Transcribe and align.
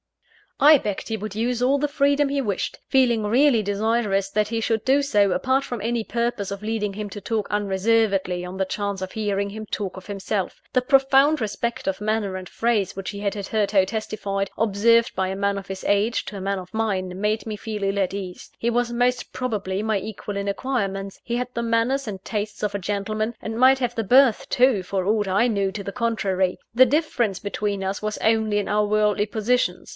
I 0.59 0.77
begged 0.77 1.07
he 1.07 1.17
would 1.17 1.33
use 1.33 1.61
all 1.61 1.79
the 1.79 1.87
freedom 1.87 2.29
he 2.29 2.39
wished; 2.39 2.77
feeling 2.87 3.23
really 3.23 3.63
desirous 3.63 4.29
that 4.29 4.49
he 4.49 4.59
should 4.61 4.85
do 4.85 5.01
so, 5.01 5.31
apart 5.31 5.63
from 5.63 5.81
any 5.81 6.03
purpose 6.03 6.51
of 6.51 6.61
leading 6.61 6.93
him 6.93 7.09
to 7.11 7.21
talk 7.21 7.47
unreservedly 7.49 8.45
on 8.45 8.57
the 8.57 8.65
chance 8.65 9.01
of 9.01 9.11
hearing 9.11 9.49
him 9.51 9.65
talk 9.67 9.97
of 9.97 10.05
himself. 10.05 10.61
The 10.73 10.83
profound 10.83 11.39
respect 11.41 11.87
of 11.87 12.01
manner 12.01 12.35
and 12.35 12.47
phrase 12.47 12.95
which 12.95 13.09
he 13.09 13.19
had 13.19 13.33
hitherto 13.33 13.87
testified 13.87 14.51
observed 14.55 15.15
by 15.15 15.29
a 15.29 15.35
man 15.35 15.57
of 15.57 15.67
his 15.67 15.83
age, 15.87 16.25
to 16.25 16.37
a 16.37 16.41
man 16.41 16.59
of 16.59 16.71
mine 16.75 17.19
made 17.19 17.47
me 17.47 17.55
feel 17.55 17.83
ill 17.83 17.97
at 17.99 18.13
ease. 18.13 18.51
He 18.59 18.69
was 18.69 18.91
most 18.91 19.33
probably 19.33 19.81
my 19.81 19.99
equal 19.99 20.37
in 20.37 20.47
acquirements: 20.47 21.19
he 21.23 21.37
had 21.37 21.47
the 21.55 21.63
manners 21.63 22.07
and 22.07 22.23
tastes 22.23 22.61
of 22.63 22.75
a 22.75 22.79
gentleman, 22.79 23.35
and 23.41 23.57
might 23.57 23.79
have 23.79 23.95
the 23.95 24.03
birth 24.03 24.47
too, 24.49 24.83
for 24.83 25.05
aught 25.07 25.27
I 25.27 25.47
knew 25.47 25.71
to 25.71 25.83
the 25.83 25.91
contrary. 25.91 26.57
The 26.73 26.85
difference 26.85 27.39
between 27.39 27.83
us 27.83 28.03
was 28.03 28.19
only 28.19 28.59
in 28.59 28.67
our 28.67 28.85
worldly 28.85 29.25
positions. 29.25 29.89